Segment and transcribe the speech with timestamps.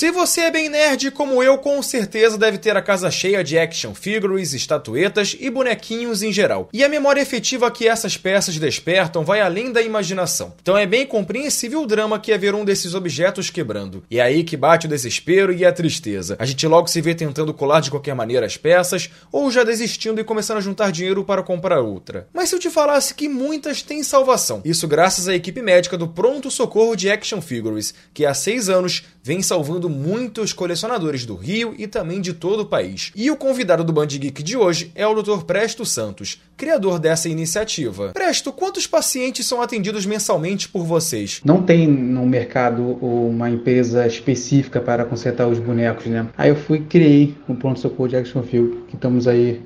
[0.00, 3.58] Se você é bem nerd como eu, com certeza deve ter a casa cheia de
[3.58, 6.70] action figures, estatuetas e bonequinhos em geral.
[6.72, 10.54] E a memória efetiva que essas peças despertam vai além da imaginação.
[10.62, 14.02] Então é bem compreensível o drama que é ver um desses objetos quebrando.
[14.10, 16.34] E é aí que bate o desespero e a tristeza.
[16.38, 20.18] A gente logo se vê tentando colar de qualquer maneira as peças, ou já desistindo
[20.18, 22.26] e começando a juntar dinheiro para comprar outra.
[22.32, 26.08] Mas se eu te falasse que muitas têm salvação, isso graças à equipe médica do
[26.08, 31.74] Pronto Socorro de Action Figures, que há seis anos vem salvando muitos colecionadores do Rio
[31.76, 33.12] e também de todo o país.
[33.14, 35.44] E o convidado do Band Geek de hoje é o Dr.
[35.44, 38.12] Presto Santos, criador dessa iniciativa.
[38.12, 41.40] Presto, quantos pacientes são atendidos mensalmente por vocês?
[41.44, 46.26] Não tem no mercado uma empresa específica para consertar os bonecos, né?
[46.36, 49.62] Aí eu fui criei o Pronto Socorro de Action Field, que estamos aí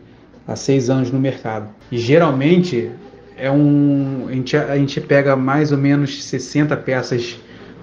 [0.47, 1.69] há seis anos no mercado.
[1.91, 2.91] E geralmente
[3.37, 4.27] é um.
[4.29, 7.39] A gente, a gente pega mais ou menos 60 peças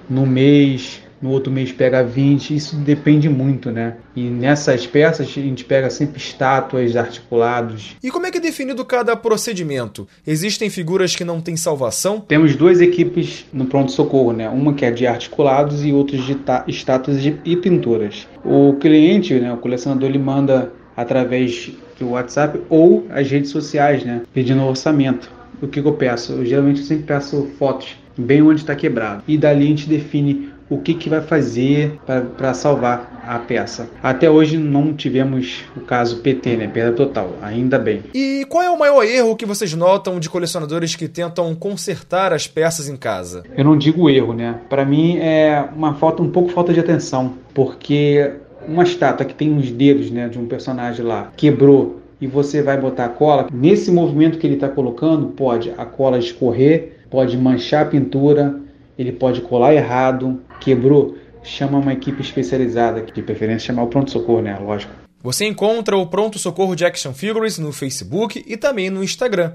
[0.09, 3.95] no mês, no outro mês pega 20, isso depende muito, né?
[4.15, 7.95] E nessas peças a gente pega sempre estátuas, articulados.
[8.03, 10.07] E como é que é definido cada procedimento?
[10.25, 12.19] Existem figuras que não têm salvação?
[12.19, 14.49] Temos duas equipes no pronto-socorro, né?
[14.49, 18.27] Uma que é de articulados e outra de estátuas e pinturas.
[18.43, 24.23] O cliente, né, o colecionador, ele manda através do WhatsApp ou as redes sociais, né?
[24.33, 25.31] Pedindo orçamento.
[25.61, 26.33] O que, que eu peço?
[26.33, 29.23] Eu, geralmente eu sempre peço fotos bem onde está quebrado.
[29.27, 31.99] E dali a gente define o que, que vai fazer
[32.37, 33.89] para salvar a peça.
[34.01, 36.67] Até hoje não tivemos o caso PT, né?
[36.67, 38.03] Perda total, ainda bem.
[38.13, 42.47] E qual é o maior erro que vocês notam de colecionadores que tentam consertar as
[42.47, 43.43] peças em casa?
[43.57, 44.61] Eu não digo erro, né?
[44.69, 48.31] Para mim é uma falta, um pouco falta de atenção, porque
[48.65, 52.79] uma estátua que tem uns dedos, né, de um personagem lá, quebrou e você vai
[52.79, 57.81] botar a cola, nesse movimento que ele está colocando, pode a cola escorrer, pode manchar
[57.81, 58.61] a pintura,
[58.97, 64.57] ele pode colar errado, quebrou, chama uma equipe especializada, de preferência chamar o pronto-socorro, né?
[64.61, 64.93] Lógico.
[65.23, 69.53] Você encontra o Pronto Socorro de Action Figures no Facebook e também no Instagram.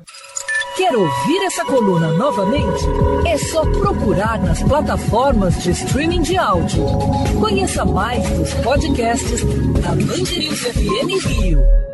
[0.77, 2.85] Quer ouvir essa coluna novamente?
[3.27, 6.85] É só procurar nas plataformas de streaming de áudio.
[7.41, 9.43] Conheça mais dos podcasts
[9.81, 11.86] da Band FM Rio.